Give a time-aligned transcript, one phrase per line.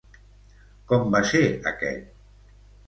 [0.93, 1.43] Com va ser
[1.75, 2.11] aquest?